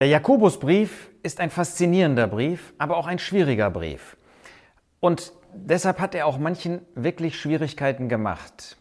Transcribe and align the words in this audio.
Der 0.00 0.06
Jakobusbrief 0.06 1.10
ist 1.24 1.40
ein 1.40 1.50
faszinierender 1.50 2.28
Brief, 2.28 2.72
aber 2.78 2.98
auch 2.98 3.08
ein 3.08 3.18
schwieriger 3.18 3.68
Brief. 3.68 4.16
Und 5.00 5.32
deshalb 5.52 5.98
hat 5.98 6.14
er 6.14 6.26
auch 6.26 6.38
manchen 6.38 6.82
wirklich 6.94 7.36
Schwierigkeiten 7.36 8.08
gemacht. 8.08 8.76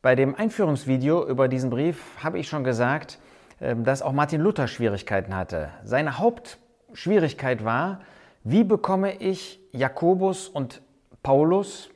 Bei 0.00 0.14
dem 0.14 0.36
Einführungsvideo 0.36 1.26
über 1.26 1.48
diesen 1.48 1.70
Brief 1.70 2.00
habe 2.22 2.38
ich 2.38 2.48
schon 2.48 2.62
gesagt, 2.62 3.18
ähm, 3.60 3.82
dass 3.82 4.00
auch 4.00 4.12
Martin 4.12 4.40
Luther 4.40 4.68
Schwierigkeiten 4.68 5.34
hatte. 5.34 5.70
Seine 5.82 6.18
Hauptschwierigkeit 6.18 7.64
war, 7.64 8.02
wie 8.44 8.62
bekomme 8.62 9.16
ich 9.16 9.58
Jakobus 9.72 10.48
und 10.48 10.82
Paulus, 11.24 11.90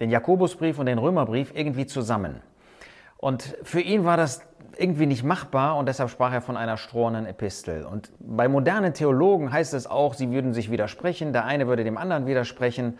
den 0.00 0.10
Jakobusbrief 0.10 0.80
und 0.80 0.86
den 0.86 0.98
Römerbrief 0.98 1.52
irgendwie 1.54 1.86
zusammen? 1.86 2.42
Und 3.16 3.56
für 3.62 3.80
ihn 3.80 4.04
war 4.04 4.16
das 4.16 4.42
irgendwie 4.78 5.06
nicht 5.06 5.24
machbar 5.24 5.76
und 5.76 5.86
deshalb 5.86 6.10
sprach 6.10 6.32
er 6.32 6.40
von 6.40 6.56
einer 6.56 6.76
strohenden 6.76 7.26
Epistel. 7.26 7.84
Und 7.84 8.12
bei 8.20 8.48
modernen 8.48 8.94
Theologen 8.94 9.52
heißt 9.52 9.74
es 9.74 9.86
auch, 9.86 10.14
sie 10.14 10.30
würden 10.30 10.52
sich 10.52 10.70
widersprechen, 10.70 11.32
der 11.32 11.44
eine 11.44 11.66
würde 11.66 11.84
dem 11.84 11.98
anderen 11.98 12.26
widersprechen. 12.26 12.98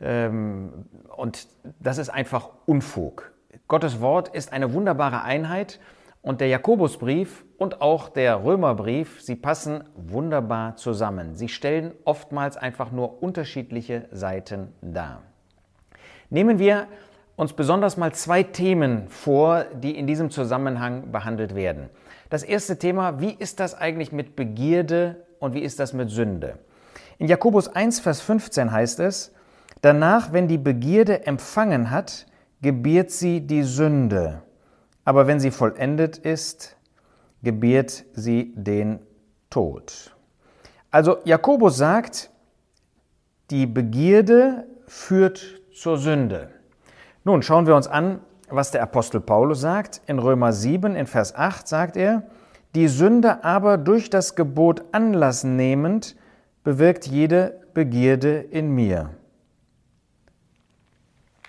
Ähm, 0.00 0.86
und 1.16 1.46
das 1.80 1.98
ist 1.98 2.10
einfach 2.10 2.50
Unfug. 2.66 3.32
Gottes 3.68 4.00
Wort 4.00 4.28
ist 4.28 4.52
eine 4.52 4.72
wunderbare 4.72 5.22
Einheit 5.22 5.78
und 6.20 6.40
der 6.40 6.48
Jakobusbrief 6.48 7.44
und 7.58 7.80
auch 7.80 8.08
der 8.08 8.44
Römerbrief, 8.44 9.20
sie 9.20 9.36
passen 9.36 9.84
wunderbar 9.94 10.76
zusammen. 10.76 11.36
Sie 11.36 11.48
stellen 11.48 11.92
oftmals 12.04 12.56
einfach 12.56 12.90
nur 12.90 13.22
unterschiedliche 13.22 14.08
Seiten 14.10 14.72
dar. 14.80 15.22
Nehmen 16.30 16.58
wir 16.58 16.88
uns 17.36 17.52
besonders 17.52 17.96
mal 17.96 18.12
zwei 18.12 18.42
Themen 18.42 19.08
vor, 19.08 19.64
die 19.74 19.96
in 19.96 20.06
diesem 20.06 20.30
Zusammenhang 20.30 21.10
behandelt 21.10 21.54
werden. 21.54 21.88
Das 22.30 22.42
erste 22.42 22.78
Thema, 22.78 23.20
wie 23.20 23.32
ist 23.32 23.60
das 23.60 23.74
eigentlich 23.74 24.12
mit 24.12 24.36
Begierde 24.36 25.24
und 25.40 25.54
wie 25.54 25.60
ist 25.60 25.80
das 25.80 25.92
mit 25.92 26.10
Sünde? 26.10 26.58
In 27.18 27.28
Jakobus 27.28 27.68
1, 27.68 28.00
Vers 28.00 28.20
15 28.20 28.72
heißt 28.72 29.00
es, 29.00 29.32
danach, 29.80 30.32
wenn 30.32 30.48
die 30.48 30.58
Begierde 30.58 31.26
empfangen 31.26 31.90
hat, 31.90 32.26
gebiert 32.62 33.10
sie 33.10 33.40
die 33.40 33.62
Sünde, 33.62 34.42
aber 35.04 35.26
wenn 35.26 35.38
sie 35.38 35.50
vollendet 35.50 36.18
ist, 36.18 36.76
gebiert 37.42 38.04
sie 38.14 38.52
den 38.56 39.00
Tod. 39.50 40.16
Also 40.90 41.18
Jakobus 41.24 41.76
sagt, 41.76 42.30
die 43.50 43.66
Begierde 43.66 44.66
führt 44.86 45.60
zur 45.72 45.98
Sünde. 45.98 46.48
Nun 47.24 47.42
schauen 47.42 47.66
wir 47.66 47.74
uns 47.74 47.88
an, 47.88 48.20
was 48.50 48.70
der 48.70 48.82
Apostel 48.82 49.20
Paulus 49.20 49.60
sagt. 49.60 50.02
In 50.06 50.18
Römer 50.18 50.52
7, 50.52 50.94
in 50.94 51.06
Vers 51.06 51.34
8 51.34 51.66
sagt 51.66 51.96
er, 51.96 52.24
die 52.74 52.88
Sünde 52.88 53.44
aber 53.44 53.78
durch 53.78 54.10
das 54.10 54.34
Gebot 54.34 54.84
Anlass 54.92 55.42
nehmend 55.42 56.16
bewirkt 56.64 57.06
jede 57.06 57.62
Begierde 57.72 58.38
in 58.38 58.74
mir. 58.74 59.10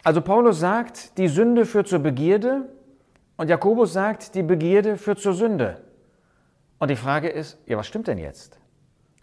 Also 0.03 0.21
Paulus 0.21 0.59
sagt, 0.59 1.17
die 1.17 1.27
Sünde 1.27 1.65
führt 1.65 1.87
zur 1.87 1.99
Begierde 1.99 2.69
und 3.37 3.49
Jakobus 3.49 3.91
sagt, 3.91 4.35
die 4.35 4.43
Begierde 4.43 4.97
führt 4.97 5.19
zur 5.19 5.33
Sünde. 5.33 5.81
Und 6.77 6.89
die 6.89 6.95
Frage 6.95 7.27
ist, 7.27 7.57
ja, 7.65 7.75
was 7.77 7.87
stimmt 7.87 8.07
denn 8.07 8.17
jetzt? 8.17 8.59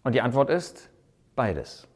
Und 0.02 0.14
die 0.14 0.20
Antwort 0.20 0.50
ist 0.50 0.90
beides. 1.36 1.88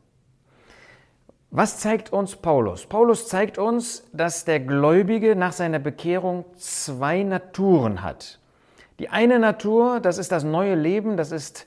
Was 1.50 1.78
zeigt 1.78 2.12
uns 2.12 2.36
Paulus? 2.36 2.86
Paulus 2.86 3.28
zeigt 3.28 3.56
uns, 3.56 4.05
dass 4.12 4.44
der 4.44 4.61
Gläubige 4.61 5.36
nach 5.36 5.52
seiner 5.52 5.78
Bekehrung 5.78 6.44
zwei 6.56 7.22
Naturen 7.22 8.02
hat. 8.02 8.41
Die 8.98 9.11
eine 9.11 9.39
Natur, 9.39 10.00
das 10.00 10.19
ist 10.19 10.33
das 10.33 10.42
neue 10.42 10.74
Leben, 10.74 11.17
das 11.17 11.30
ist 11.30 11.67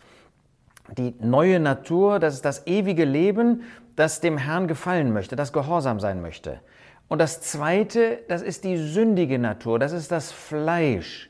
die 0.98 1.16
neue 1.20 1.60
Natur, 1.60 2.20
das 2.20 2.34
ist 2.34 2.46
das 2.46 2.68
ewige 2.68 3.06
Leben, 3.06 3.64
das 3.96 4.20
dem 4.20 4.38
Herrn 4.38 4.68
gefallen 4.68 5.14
möchte, 5.14 5.36
das 5.36 5.54
gehorsam 5.54 6.00
sein 6.00 6.22
möchte. 6.22 6.60
Und 7.08 7.20
das 7.20 7.42
zweite, 7.42 8.20
das 8.28 8.42
ist 8.42 8.64
die 8.64 8.78
sündige 8.78 9.40
Natur, 9.40 9.80
das 9.80 9.92
ist 9.92 10.12
das 10.12 10.32
Fleisch. 10.32 11.30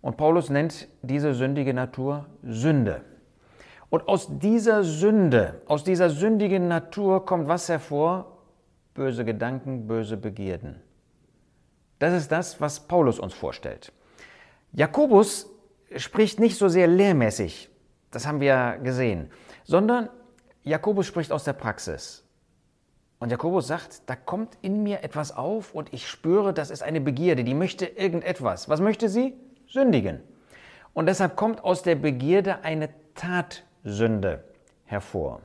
Und 0.00 0.16
Paulus 0.16 0.50
nennt 0.50 0.88
diese 1.02 1.34
sündige 1.34 1.74
Natur 1.74 2.26
Sünde. 2.42 3.02
Und 3.90 4.06
aus 4.06 4.28
dieser 4.38 4.84
Sünde, 4.84 5.62
aus 5.66 5.84
dieser 5.84 6.10
sündigen 6.10 6.68
Natur 6.68 7.24
kommt 7.24 7.48
was 7.48 7.68
hervor? 7.68 8.38
Böse 8.94 9.24
Gedanken, 9.24 9.86
böse 9.86 10.16
Begierden. 10.16 10.80
Das 11.98 12.12
ist 12.12 12.30
das, 12.30 12.60
was 12.60 12.80
Paulus 12.80 13.18
uns 13.18 13.34
vorstellt. 13.34 13.92
Jakobus 14.72 15.50
spricht 15.96 16.38
nicht 16.38 16.58
so 16.58 16.68
sehr 16.68 16.86
lehrmäßig, 16.86 17.70
das 18.10 18.26
haben 18.26 18.40
wir 18.40 18.78
gesehen, 18.82 19.30
sondern 19.64 20.08
Jakobus 20.62 21.06
spricht 21.06 21.32
aus 21.32 21.44
der 21.44 21.54
Praxis. 21.54 22.24
Und 23.18 23.30
Jakobus 23.30 23.66
sagt, 23.66 24.02
da 24.06 24.14
kommt 24.14 24.58
in 24.62 24.82
mir 24.82 25.02
etwas 25.02 25.36
auf 25.36 25.74
und 25.74 25.92
ich 25.92 26.08
spüre, 26.08 26.52
das 26.52 26.70
ist 26.70 26.82
eine 26.82 27.00
Begierde, 27.00 27.42
die 27.42 27.54
möchte 27.54 27.86
irgendetwas. 27.86 28.68
Was 28.68 28.80
möchte 28.80 29.08
sie? 29.08 29.34
Sündigen. 29.66 30.20
Und 30.92 31.06
deshalb 31.06 31.34
kommt 31.34 31.64
aus 31.64 31.82
der 31.82 31.96
Begierde 31.96 32.62
eine 32.62 32.90
Tat 33.14 33.64
Sünde 33.90 34.44
hervor. 34.84 35.40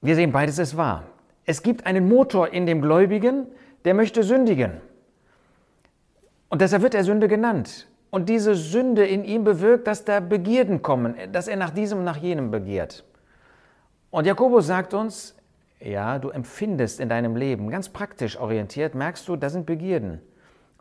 Wir 0.00 0.16
sehen, 0.16 0.32
beides 0.32 0.58
ist 0.58 0.76
wahr. 0.76 1.04
Es 1.44 1.62
gibt 1.62 1.86
einen 1.86 2.08
Motor 2.08 2.52
in 2.52 2.66
dem 2.66 2.82
Gläubigen, 2.82 3.46
der 3.84 3.94
möchte 3.94 4.22
sündigen. 4.22 4.80
Und 6.48 6.60
deshalb 6.60 6.82
wird 6.82 6.94
er 6.94 7.04
Sünde 7.04 7.28
genannt. 7.28 7.88
Und 8.10 8.28
diese 8.28 8.54
Sünde 8.54 9.06
in 9.06 9.24
ihm 9.24 9.44
bewirkt, 9.44 9.86
dass 9.86 10.04
da 10.04 10.20
Begierden 10.20 10.82
kommen, 10.82 11.14
dass 11.32 11.48
er 11.48 11.56
nach 11.56 11.70
diesem 11.70 12.04
nach 12.04 12.18
jenem 12.18 12.50
begehrt. 12.50 13.04
Und 14.10 14.26
Jakobus 14.26 14.66
sagt 14.66 14.92
uns, 14.92 15.34
ja, 15.80 16.18
du 16.18 16.28
empfindest 16.28 17.00
in 17.00 17.08
deinem 17.08 17.36
Leben, 17.36 17.70
ganz 17.70 17.88
praktisch 17.88 18.38
orientiert, 18.38 18.94
merkst 18.94 19.26
du, 19.26 19.36
da 19.36 19.48
sind 19.48 19.66
Begierden. 19.66 20.20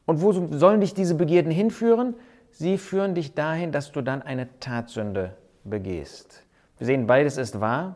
Und 0.06 0.22
wo 0.22 0.34
sollen 0.34 0.82
dich 0.82 0.94
diese 0.94 1.16
Begierden 1.16 1.52
hinführen? 1.52 2.16
Sie 2.52 2.78
führen 2.78 3.16
dich 3.16 3.34
dahin, 3.34 3.72
dass 3.72 3.92
du 3.92 4.02
dann 4.02 4.22
eine 4.22 4.48
Tatsünde 4.60 5.38
begehst. 5.64 6.44
Wir 6.78 6.88
sehen, 6.88 7.08
beides 7.08 7.38
ist 7.38 7.60
wahr 7.60 7.96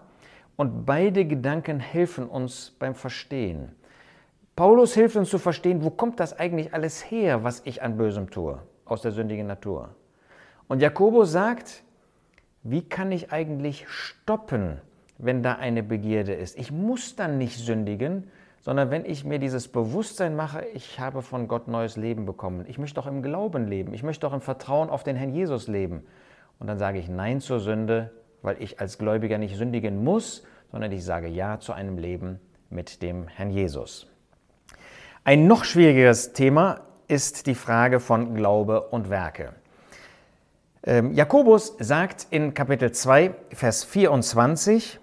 und 0.56 0.86
beide 0.86 1.26
Gedanken 1.26 1.80
helfen 1.80 2.28
uns 2.28 2.76
beim 2.80 2.96
Verstehen. 2.96 3.72
Paulus 4.56 4.94
hilft 4.94 5.18
uns 5.18 5.30
zu 5.30 5.38
verstehen, 5.38 5.84
wo 5.84 5.90
kommt 5.90 6.20
das 6.20 6.38
eigentlich 6.38 6.74
alles 6.74 7.10
her, 7.12 7.44
was 7.44 7.62
ich 7.66 7.82
an 7.82 7.98
Bösem 7.98 8.30
tue, 8.30 8.62
aus 8.86 9.02
der 9.02 9.12
sündigen 9.12 9.48
Natur. 9.48 9.90
Und 10.68 10.82
Jakobus 10.82 11.32
sagt, 11.32 11.84
wie 12.64 12.88
kann 12.88 13.12
ich 13.12 13.32
eigentlich 13.32 13.88
stoppen, 13.90 14.80
wenn 15.18 15.44
da 15.44 15.56
eine 15.56 15.84
Begierde 15.84 16.34
ist? 16.34 16.58
Ich 16.58 16.72
muss 16.72 17.16
dann 17.16 17.38
nicht 17.38 17.58
sündigen, 17.58 18.32
sondern 18.62 18.90
wenn 18.90 19.06
ich 19.06 19.26
mir 19.26 19.38
dieses 19.38 19.68
Bewusstsein 19.68 20.36
mache, 20.36 20.66
ich 20.74 21.00
habe 21.00 21.22
von 21.22 21.48
Gott 21.48 21.68
neues 21.68 21.98
Leben 21.98 22.26
bekommen, 22.26 22.66
ich 22.68 22.80
möchte 22.80 23.00
auch 23.00 23.08
im 23.08 23.22
Glauben 23.22 23.68
leben, 23.68 23.94
ich 23.94 24.02
möchte 24.02 24.26
auch 24.26 24.34
im 24.34 24.42
Vertrauen 24.42 24.90
auf 24.90 25.04
den 25.04 25.16
Herrn 25.16 25.34
Jesus 25.34 25.68
leben, 25.68 26.04
und 26.60 26.68
dann 26.68 26.78
sage 26.78 27.00
ich 27.00 27.10
Nein 27.10 27.42
zur 27.42 27.60
Sünde, 27.60 28.12
weil 28.42 28.62
ich 28.62 28.80
als 28.80 28.98
Gläubiger 28.98 29.38
nicht 29.38 29.56
sündigen 29.56 30.04
muss, 30.04 30.44
sondern 30.72 30.92
ich 30.92 31.04
sage 31.04 31.28
Ja 31.28 31.60
zu 31.60 31.74
einem 31.74 31.98
Leben 31.98 32.40
mit 32.70 33.02
dem 33.02 33.28
Herrn 33.28 33.50
Jesus. 33.50 34.08
Ein 35.24 35.48
noch 35.48 35.64
schwierigeres 35.64 36.34
Thema 36.34 36.82
ist 37.08 37.48
die 37.48 37.56
Frage 37.56 38.00
von 38.00 38.36
Glaube 38.36 38.82
und 38.82 39.10
Werke. 39.10 39.54
Ähm, 40.84 41.14
Jakobus 41.14 41.76
sagt 41.80 42.28
in 42.30 42.54
Kapitel 42.54 42.92
2, 42.92 43.34
Vers 43.50 43.84
24, 43.84 45.00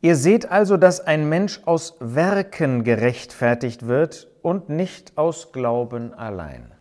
Ihr 0.00 0.16
seht 0.16 0.50
also, 0.50 0.76
dass 0.76 1.00
ein 1.00 1.28
Mensch 1.28 1.60
aus 1.64 1.96
Werken 2.00 2.84
gerechtfertigt 2.84 3.86
wird 3.86 4.28
und 4.42 4.68
nicht 4.68 5.18
aus 5.18 5.52
Glauben 5.52 6.14
allein. 6.14 6.72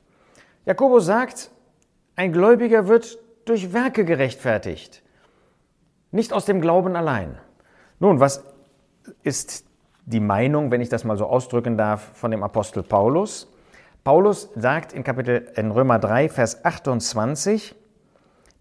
Jakobus 0.66 1.06
sagt, 1.06 1.50
ein 2.16 2.32
Gläubiger 2.32 2.88
wird 2.88 3.18
durch 3.46 3.74
Werke 3.74 4.06
gerechtfertigt, 4.06 5.04
nicht 6.12 6.34
aus 6.34 6.46
dem 6.46 6.62
Glauben 6.62 6.96
allein. 6.96 7.38
Nun, 8.00 8.20
was 8.20 8.44
ist 9.24 9.66
die 10.06 10.20
Meinung, 10.20 10.72
wenn 10.72 10.82
ich 10.82 10.90
das 10.90 11.04
mal 11.04 11.18
so 11.18 11.26
ausdrücken 11.26 11.78
darf, 11.78 12.02
von 12.18 12.32
dem 12.32 12.44
Apostel 12.44 12.84
Paulus? 12.84 13.52
Paulus 14.04 14.50
sagt 14.56 14.94
in 14.94 15.04
Kapitel 15.04 15.52
in 15.56 15.72
Römer 15.72 16.00
3, 16.00 16.30
Vers 16.30 16.64
28, 16.64 17.76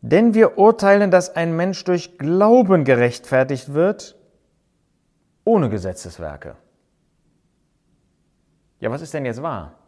denn 0.00 0.34
wir 0.34 0.58
urteilen, 0.58 1.10
dass 1.10 1.34
ein 1.34 1.56
Mensch 1.56 1.84
durch 1.84 2.19
Glauben 2.19 2.84
gerechtfertigt 2.84 3.72
wird, 3.72 4.16
ohne 5.44 5.69
Gesetzeswerke. 5.69 6.56
Ja, 8.81 8.90
was 8.90 9.02
ist 9.02 9.14
denn 9.14 9.25
jetzt 9.25 9.42
wahr? 9.42 9.78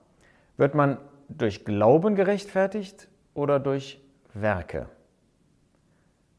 Wird 0.56 0.74
man 0.74 0.98
durch 1.28 1.64
Glauben 1.64 2.14
gerechtfertigt 2.14 3.08
oder 3.34 3.58
durch 3.58 4.02
Werke? 4.40 4.88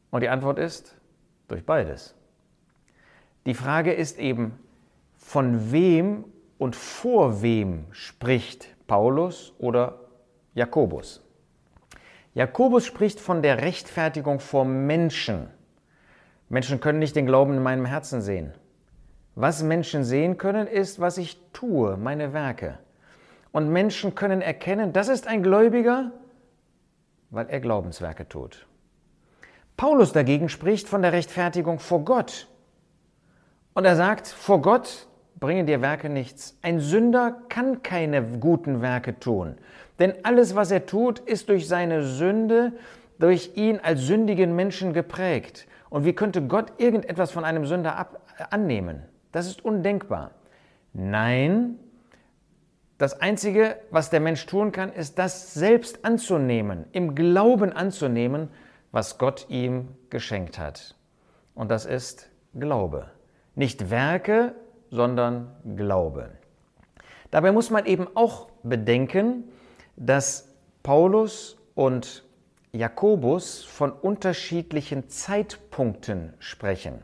Und 0.10 0.22
die 0.22 0.30
Antwort 0.30 0.60
ist 0.60 0.96
durch 1.48 1.66
beides. 1.66 2.16
Die 3.46 3.54
Frage 3.54 3.94
ist 3.94 4.20
eben, 4.20 4.58
von 5.16 5.72
wem 5.72 6.26
und 6.58 6.76
vor 6.76 7.42
wem 7.42 7.86
spricht 7.92 8.76
Paulus 8.88 9.54
oder 9.58 10.00
Jakobus? 10.54 11.24
Jakobus 12.34 12.86
spricht 12.86 13.20
von 13.20 13.42
der 13.42 13.62
Rechtfertigung 13.62 14.40
vor 14.40 14.64
Menschen. 14.64 15.50
Menschen 16.50 16.80
können 16.80 17.00
nicht 17.00 17.16
den 17.16 17.26
Glauben 17.26 17.54
in 17.54 17.64
meinem 17.64 17.86
Herzen 17.86 18.22
sehen. 18.22 18.54
Was 19.36 19.64
Menschen 19.64 20.04
sehen 20.04 20.38
können, 20.38 20.68
ist, 20.68 21.00
was 21.00 21.18
ich 21.18 21.40
tue, 21.52 21.98
meine 21.98 22.34
Werke. 22.34 22.80
Und 23.52 23.70
Menschen 23.70 24.16
können 24.16 24.42
erkennen, 24.42 24.94
das 24.94 25.10
ist 25.10 25.28
ein 25.28 25.44
Gläubiger, 25.44 26.12
weil 27.30 27.48
er 27.50 27.60
Glaubenswerke 27.60 28.28
tut. 28.28 28.66
Paulus 29.76 30.12
dagegen 30.12 30.50
spricht 30.50 30.88
von 30.88 31.02
der 31.02 31.14
Rechtfertigung 31.14 31.80
vor 31.80 32.04
Gott. 32.04 32.48
Und 33.74 33.86
er 33.86 33.96
sagt, 33.96 34.28
vor 34.28 34.62
Gott 34.62 35.08
bringen 35.40 35.68
dir 35.68 35.82
Werke 35.82 36.10
nichts. 36.10 36.58
Ein 36.64 36.80
Sünder 36.80 37.38
kann 37.48 37.84
keine 37.84 38.24
guten 38.24 38.82
Werke 38.82 39.20
tun. 39.20 39.58
Denn 40.00 40.14
alles, 40.24 40.56
was 40.56 40.72
er 40.72 40.86
tut, 40.86 41.20
ist 41.20 41.50
durch 41.50 41.68
seine 41.68 42.04
Sünde, 42.04 42.74
durch 43.20 43.52
ihn 43.56 43.80
als 43.80 44.02
sündigen 44.02 44.56
Menschen 44.56 44.94
geprägt. 44.94 45.68
Und 45.90 46.06
wie 46.06 46.14
könnte 46.14 46.42
Gott 46.42 46.74
irgendetwas 46.78 47.32
von 47.32 47.46
einem 47.46 47.66
Sünder 47.66 47.98
ab, 47.98 48.20
annehmen? 48.50 49.04
Das 49.32 49.48
ist 49.48 49.64
undenkbar. 49.64 50.32
Nein, 50.94 51.78
das 52.98 53.20
Einzige, 53.22 53.78
was 53.92 54.10
der 54.10 54.20
Mensch 54.20 54.46
tun 54.48 54.72
kann, 54.72 54.92
ist 54.92 55.20
das 55.20 55.54
selbst 55.54 56.04
anzunehmen, 56.04 56.86
im 56.92 57.14
Glauben 57.14 57.72
anzunehmen, 57.72 58.50
was 58.92 59.18
Gott 59.18 59.46
ihm 59.50 59.90
geschenkt 60.10 60.58
hat. 60.58 60.96
Und 61.54 61.70
das 61.70 61.86
ist 61.86 62.30
Glaube. 62.56 63.12
Nicht 63.56 63.92
Werke, 63.92 64.56
sondern 64.90 65.56
Glaube. 65.76 66.32
Dabei 67.30 67.52
muss 67.52 67.70
man 67.70 67.86
eben 67.86 68.08
auch 68.16 68.50
bedenken, 68.64 69.44
dass 69.96 70.50
Paulus 70.82 71.58
und 71.76 72.24
Jakobus 72.72 73.64
von 73.64 73.92
unterschiedlichen 73.92 75.10
Zeitpunkten 75.10 76.34
sprechen. 76.40 77.04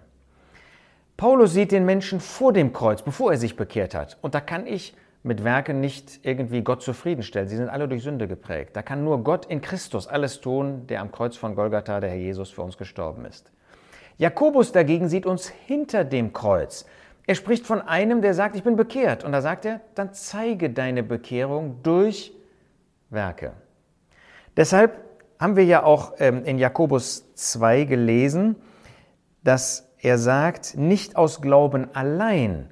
Paulus 1.18 1.54
sieht 1.54 1.72
den 1.72 1.86
Menschen 1.86 2.20
vor 2.20 2.54
dem 2.54 2.74
Kreuz, 2.74 3.02
bevor 3.02 3.32
er 3.32 3.38
sich 3.38 3.56
bekehrt 3.56 3.94
hat. 3.94 4.18
Und 4.22 4.34
da 4.34 4.42
kann 4.42 4.66
ich 4.66 4.96
mit 5.24 5.46
Werken 5.46 5.80
nicht 5.80 6.20
irgendwie 6.24 6.62
Gott 6.62 6.82
zufriedenstellen. 6.82 7.48
Sie 7.48 7.56
sind 7.56 7.70
alle 7.70 7.88
durch 7.88 8.04
Sünde 8.04 8.28
geprägt. 8.28 8.76
Da 8.76 8.82
kann 8.82 9.04
nur 9.04 9.24
Gott 9.24 9.46
in 9.46 9.62
Christus 9.62 10.06
alles 10.06 10.42
tun, 10.42 10.86
der 10.88 11.00
am 11.02 11.12
Kreuz 11.12 11.38
von 11.38 11.56
Golgatha, 11.56 12.02
der 12.02 12.10
Herr 12.10 12.18
Jesus, 12.18 12.52
für 12.52 12.62
uns 12.62 12.78
gestorben 12.78 13.26
ist. 13.26 13.52
Jakobus 14.18 14.74
dagegen 14.74 15.08
sieht 15.08 15.26
uns 15.26 15.48
hinter 15.48 16.04
dem 16.04 16.34
Kreuz. 16.34 16.86
Er 17.26 17.36
spricht 17.36 17.66
von 17.66 17.82
einem, 17.82 18.22
der 18.22 18.34
sagt, 18.34 18.58
ich 18.58 18.64
bin 18.64 18.76
bekehrt. 18.76 19.24
Und 19.24 19.32
da 19.32 19.42
sagt 19.42 19.64
er, 19.66 19.80
dann 19.96 20.14
zeige 20.14 20.70
deine 20.70 21.04
Bekehrung 21.04 21.82
durch 21.84 22.34
Werke. 23.10 23.54
Deshalb 24.58 25.00
haben 25.40 25.56
wir 25.56 25.66
ja 25.66 25.84
auch 25.84 26.14
ähm, 26.20 26.44
in 26.44 26.58
Jakobus 26.58 27.34
2 27.36 27.86
gelesen, 27.86 28.58
dass 29.44 29.90
er 30.00 30.18
sagt, 30.18 30.76
nicht 30.76 31.16
aus 31.16 31.42
Glauben 31.42 31.88
allein. 31.96 32.70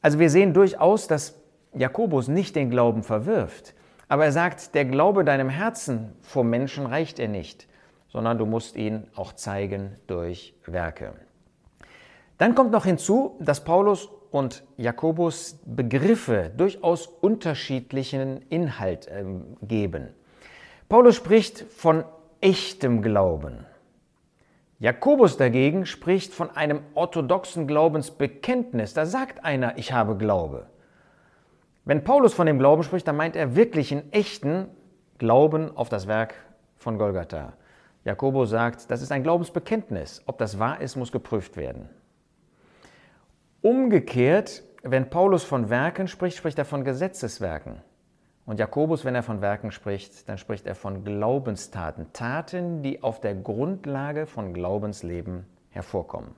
Also 0.00 0.18
wir 0.18 0.30
sehen 0.30 0.52
durchaus, 0.52 1.06
dass 1.06 1.41
Jakobus 1.74 2.28
nicht 2.28 2.56
den 2.56 2.70
Glauben 2.70 3.02
verwirft. 3.02 3.74
Aber 4.08 4.24
er 4.24 4.32
sagt, 4.32 4.74
der 4.74 4.84
Glaube 4.84 5.24
deinem 5.24 5.48
Herzen 5.48 6.12
vor 6.20 6.44
Menschen 6.44 6.86
reicht 6.86 7.18
er 7.18 7.28
nicht, 7.28 7.66
sondern 8.08 8.36
du 8.36 8.44
musst 8.44 8.76
ihn 8.76 9.06
auch 9.14 9.32
zeigen 9.32 9.96
durch 10.06 10.54
Werke. 10.66 11.14
Dann 12.36 12.54
kommt 12.54 12.72
noch 12.72 12.84
hinzu, 12.84 13.36
dass 13.40 13.64
Paulus 13.64 14.08
und 14.30 14.64
Jakobus 14.76 15.60
Begriffe 15.64 16.50
durchaus 16.56 17.06
unterschiedlichen 17.06 18.42
Inhalt 18.48 19.06
äh, 19.06 19.24
geben. 19.62 20.08
Paulus 20.88 21.16
spricht 21.16 21.60
von 21.60 22.04
echtem 22.40 23.00
Glauben. 23.00 23.66
Jakobus 24.78 25.36
dagegen 25.36 25.86
spricht 25.86 26.34
von 26.34 26.50
einem 26.50 26.80
orthodoxen 26.94 27.66
Glaubensbekenntnis. 27.66 28.94
Da 28.94 29.06
sagt 29.06 29.44
einer, 29.44 29.78
ich 29.78 29.92
habe 29.92 30.16
Glaube. 30.16 30.66
Wenn 31.84 32.04
Paulus 32.04 32.34
von 32.34 32.46
dem 32.46 32.58
Glauben 32.58 32.82
spricht, 32.84 33.08
dann 33.08 33.16
meint 33.16 33.34
er 33.34 33.56
wirklich 33.56 33.92
einen 33.92 34.12
echten 34.12 34.68
Glauben 35.18 35.76
auf 35.76 35.88
das 35.88 36.06
Werk 36.06 36.34
von 36.76 36.96
Golgatha. 36.96 37.54
Jakobus 38.04 38.50
sagt, 38.50 38.90
das 38.90 39.02
ist 39.02 39.12
ein 39.12 39.22
Glaubensbekenntnis. 39.22 40.22
Ob 40.26 40.38
das 40.38 40.58
wahr 40.58 40.80
ist, 40.80 40.96
muss 40.96 41.12
geprüft 41.12 41.56
werden. 41.56 41.88
Umgekehrt, 43.62 44.62
wenn 44.82 45.10
Paulus 45.10 45.44
von 45.44 45.70
Werken 45.70 46.08
spricht, 46.08 46.36
spricht 46.36 46.58
er 46.58 46.64
von 46.64 46.84
Gesetzeswerken. 46.84 47.80
Und 48.44 48.58
Jakobus, 48.58 49.04
wenn 49.04 49.14
er 49.14 49.22
von 49.22 49.40
Werken 49.40 49.70
spricht, 49.70 50.28
dann 50.28 50.36
spricht 50.36 50.66
er 50.66 50.74
von 50.74 51.04
Glaubenstaten, 51.04 52.12
Taten, 52.12 52.82
die 52.82 53.02
auf 53.02 53.20
der 53.20 53.36
Grundlage 53.36 54.26
von 54.26 54.52
Glaubensleben 54.52 55.46
hervorkommen. 55.70 56.32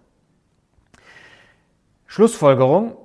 Schlussfolgerung, 2.07 2.97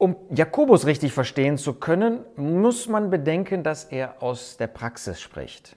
um 0.00 0.16
Jakobus 0.30 0.86
richtig 0.86 1.12
verstehen 1.12 1.58
zu 1.58 1.74
können, 1.74 2.20
muss 2.34 2.88
man 2.88 3.10
bedenken, 3.10 3.62
dass 3.62 3.84
er 3.84 4.22
aus 4.22 4.56
der 4.56 4.66
Praxis 4.66 5.20
spricht. 5.20 5.76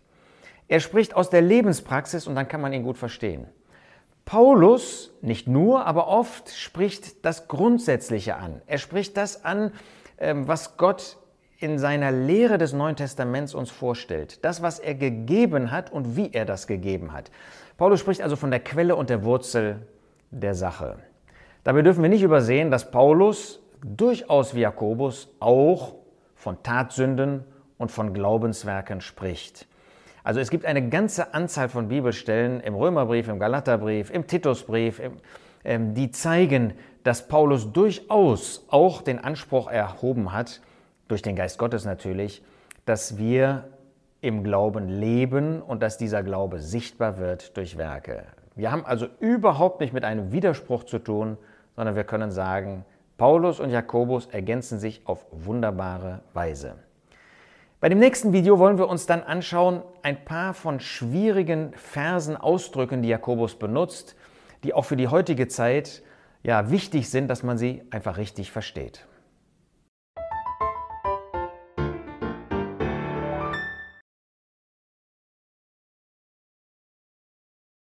Er 0.69 0.79
spricht 0.79 1.13
aus 1.13 1.29
der 1.29 1.41
Lebenspraxis 1.41 2.25
und 2.25 2.35
dann 2.35 2.47
kann 2.47 2.61
man 2.61 2.71
ihn 2.71 2.83
gut 2.83 2.97
verstehen. 2.97 3.47
Paulus, 4.23 5.13
nicht 5.21 5.49
nur, 5.49 5.85
aber 5.85 6.07
oft 6.07 6.49
spricht 6.49 7.25
das 7.25 7.49
Grundsätzliche 7.49 8.37
an. 8.37 8.61
Er 8.65 8.77
spricht 8.77 9.17
das 9.17 9.43
an, 9.43 9.73
ähm, 10.17 10.47
was 10.47 10.77
Gott 10.77 11.17
in 11.57 11.77
seiner 11.77 12.13
Lehre 12.13 12.57
des 12.57 12.71
Neuen 12.71 12.95
Testaments 12.95 13.53
uns 13.53 13.71
vorstellt. 13.71 14.45
Das, 14.45 14.61
was 14.61 14.79
er 14.79 14.95
gegeben 14.95 15.69
hat 15.69 15.91
und 15.91 16.15
wie 16.15 16.31
er 16.31 16.45
das 16.45 16.67
gegeben 16.67 17.11
hat. 17.11 17.29
Paulus 17.75 17.99
spricht 17.99 18.21
also 18.21 18.37
von 18.37 18.51
der 18.51 18.61
Quelle 18.61 18.95
und 18.95 19.09
der 19.09 19.25
Wurzel 19.25 19.85
der 20.31 20.55
Sache. 20.55 20.99
Dabei 21.65 21.81
dürfen 21.81 22.03
wir 22.03 22.09
nicht 22.09 22.23
übersehen, 22.23 22.71
dass 22.71 22.89
Paulus 22.89 23.62
durchaus 23.83 24.55
wie 24.55 24.61
Jakobus 24.61 25.29
auch 25.39 25.95
von 26.35 26.61
Tatsünden 26.63 27.43
und 27.77 27.91
von 27.91 28.13
Glaubenswerken 28.13 29.01
spricht. 29.01 29.67
Also 30.23 30.39
es 30.39 30.49
gibt 30.49 30.65
eine 30.65 30.89
ganze 30.89 31.33
Anzahl 31.33 31.67
von 31.67 31.89
Bibelstellen 31.89 32.61
im 32.61 32.75
Römerbrief, 32.75 33.27
im 33.27 33.39
Galaterbrief, 33.39 34.09
im 34.09 34.25
Titusbrief, 34.25 35.01
ähm, 35.65 35.93
die 35.93 36.11
zeigen, 36.11 36.73
dass 37.03 37.27
Paulus 37.27 37.73
durchaus 37.73 38.65
auch 38.69 39.01
den 39.01 39.19
Anspruch 39.19 39.69
erhoben 39.69 40.31
hat, 40.31 40.61
durch 41.09 41.21
den 41.21 41.35
Geist 41.35 41.59
Gottes 41.59 41.83
natürlich, 41.83 42.41
dass 42.85 43.17
wir 43.17 43.65
im 44.21 44.43
Glauben 44.43 44.87
leben 44.87 45.61
und 45.61 45.83
dass 45.83 45.97
dieser 45.97 46.23
Glaube 46.23 46.59
sichtbar 46.59 47.17
wird 47.17 47.57
durch 47.57 47.77
Werke. 47.77 48.23
Wir 48.55 48.71
haben 48.71 48.85
also 48.85 49.07
überhaupt 49.19 49.81
nicht 49.81 49.91
mit 49.93 50.05
einem 50.05 50.31
Widerspruch 50.31 50.85
zu 50.85 50.99
tun, 50.99 51.37
sondern 51.75 51.95
wir 51.95 52.05
können 52.05 52.31
sagen, 52.31 52.85
Paulus 53.17 53.59
und 53.59 53.69
Jakobus 53.69 54.27
ergänzen 54.27 54.79
sich 54.79 55.01
auf 55.05 55.25
wunderbare 55.31 56.21
Weise. 56.33 56.75
Bei 57.79 57.89
dem 57.89 57.99
nächsten 57.99 58.33
Video 58.33 58.59
wollen 58.59 58.77
wir 58.77 58.87
uns 58.87 59.05
dann 59.05 59.23
anschauen 59.23 59.81
ein 60.03 60.23
paar 60.23 60.53
von 60.53 60.79
schwierigen 60.79 61.73
Versen, 61.73 62.37
Ausdrücken, 62.37 63.01
die 63.01 63.09
Jakobus 63.09 63.55
benutzt, 63.55 64.15
die 64.63 64.73
auch 64.73 64.85
für 64.85 64.95
die 64.95 65.09
heutige 65.09 65.47
Zeit 65.47 66.01
ja 66.43 66.71
wichtig 66.71 67.09
sind, 67.09 67.27
dass 67.27 67.43
man 67.43 67.57
sie 67.57 67.83
einfach 67.91 68.17
richtig 68.17 68.51
versteht. 68.51 69.05